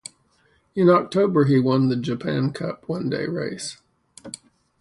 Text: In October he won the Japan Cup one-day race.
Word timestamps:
In 0.73 0.89
October 0.89 1.45
he 1.45 1.59
won 1.59 1.89
the 1.89 1.95
Japan 1.95 2.53
Cup 2.53 2.89
one-day 2.89 3.27
race. 3.27 3.77